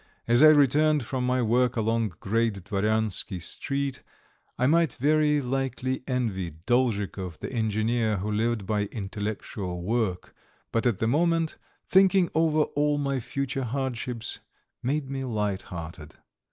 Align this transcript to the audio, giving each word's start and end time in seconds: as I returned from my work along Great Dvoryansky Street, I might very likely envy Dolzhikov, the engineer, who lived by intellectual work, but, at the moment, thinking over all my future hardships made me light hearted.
as 0.27 0.41
I 0.41 0.47
returned 0.47 1.03
from 1.05 1.27
my 1.27 1.43
work 1.43 1.75
along 1.77 2.15
Great 2.19 2.55
Dvoryansky 2.63 3.39
Street, 3.39 4.01
I 4.57 4.65
might 4.65 4.93
very 4.95 5.41
likely 5.41 6.03
envy 6.07 6.49
Dolzhikov, 6.65 7.37
the 7.37 7.53
engineer, 7.53 8.17
who 8.17 8.31
lived 8.31 8.65
by 8.65 8.85
intellectual 8.85 9.83
work, 9.83 10.33
but, 10.71 10.87
at 10.87 10.97
the 10.97 11.07
moment, 11.07 11.59
thinking 11.87 12.31
over 12.33 12.63
all 12.73 12.97
my 12.97 13.19
future 13.19 13.63
hardships 13.63 14.39
made 14.81 15.07
me 15.07 15.23
light 15.23 15.61
hearted. 15.69 16.15